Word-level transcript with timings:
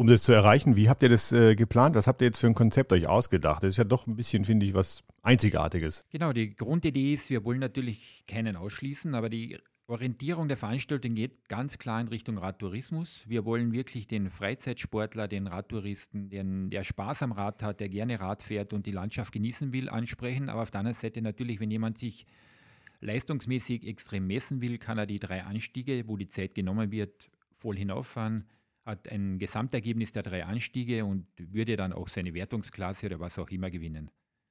Um 0.00 0.06
das 0.06 0.22
zu 0.22 0.32
erreichen, 0.32 0.76
wie 0.76 0.88
habt 0.88 1.02
ihr 1.02 1.10
das 1.10 1.30
äh, 1.30 1.54
geplant? 1.54 1.94
Was 1.94 2.06
habt 2.06 2.22
ihr 2.22 2.28
jetzt 2.28 2.38
für 2.38 2.46
ein 2.46 2.54
Konzept 2.54 2.90
euch 2.94 3.06
ausgedacht? 3.06 3.62
Das 3.62 3.68
ist 3.68 3.76
ja 3.76 3.84
doch 3.84 4.06
ein 4.06 4.16
bisschen, 4.16 4.46
finde 4.46 4.64
ich, 4.64 4.72
was 4.72 5.04
Einzigartiges. 5.20 6.06
Genau, 6.08 6.32
die 6.32 6.56
Grundidee 6.56 7.12
ist, 7.12 7.28
wir 7.28 7.44
wollen 7.44 7.58
natürlich 7.58 8.24
keinen 8.26 8.56
ausschließen, 8.56 9.14
aber 9.14 9.28
die 9.28 9.58
Orientierung 9.88 10.48
der 10.48 10.56
Veranstaltung 10.56 11.14
geht 11.14 11.50
ganz 11.50 11.76
klar 11.76 12.00
in 12.00 12.08
Richtung 12.08 12.38
Radtourismus. 12.38 13.24
Wir 13.28 13.44
wollen 13.44 13.72
wirklich 13.72 14.06
den 14.06 14.30
Freizeitsportler, 14.30 15.28
den 15.28 15.46
Radtouristen, 15.46 16.30
den, 16.30 16.70
der 16.70 16.84
Spaß 16.84 17.22
am 17.22 17.32
Rad 17.32 17.62
hat, 17.62 17.80
der 17.80 17.90
gerne 17.90 18.20
Rad 18.20 18.42
fährt 18.42 18.72
und 18.72 18.86
die 18.86 18.92
Landschaft 18.92 19.34
genießen 19.34 19.74
will, 19.74 19.90
ansprechen. 19.90 20.48
Aber 20.48 20.62
auf 20.62 20.70
der 20.70 20.80
anderen 20.80 20.96
Seite 20.96 21.20
natürlich, 21.20 21.60
wenn 21.60 21.70
jemand 21.70 21.98
sich 21.98 22.24
leistungsmäßig 23.02 23.86
extrem 23.86 24.26
messen 24.26 24.62
will, 24.62 24.78
kann 24.78 24.96
er 24.96 25.04
die 25.04 25.18
drei 25.18 25.42
Anstiege, 25.42 26.04
wo 26.06 26.16
die 26.16 26.30
Zeit 26.30 26.54
genommen 26.54 26.90
wird, 26.90 27.28
voll 27.54 27.76
hinauffahren, 27.76 28.46
hat 28.90 29.08
ein 29.08 29.38
Gesamtergebnis 29.38 30.12
der 30.12 30.22
drei 30.22 30.44
Anstiege 30.44 31.04
und 31.04 31.26
würde 31.36 31.76
dann 31.76 31.92
auch 31.92 32.08
seine 32.08 32.34
Wertungsklasse 32.34 33.06
oder 33.06 33.20
was 33.20 33.38
auch 33.38 33.48
immer 33.50 33.70
gewinnen. 33.70 34.10